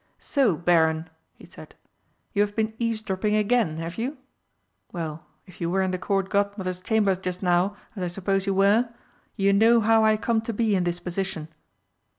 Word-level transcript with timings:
"So, 0.17 0.57
Baron," 0.57 1.11
he 1.35 1.45
said, 1.45 1.75
"you 2.33 2.41
have 2.41 2.55
been 2.55 2.73
eavesdropping 2.79 3.35
again, 3.35 3.77
have 3.77 3.99
you? 3.99 4.17
Well, 4.91 5.27
if 5.45 5.61
you 5.61 5.69
were 5.69 5.83
in 5.83 5.91
the 5.91 5.99
Court 5.99 6.27
Godmother's 6.31 6.81
chamber 6.81 7.13
just 7.15 7.43
now, 7.43 7.77
as 7.95 8.01
I 8.01 8.07
suppose 8.07 8.47
you 8.47 8.55
were, 8.55 8.89
you 9.35 9.53
know 9.53 9.79
how 9.79 10.03
I 10.03 10.17
come 10.17 10.41
to 10.41 10.53
be 10.53 10.75
in 10.75 10.85
this 10.85 10.99
position." 10.99 11.49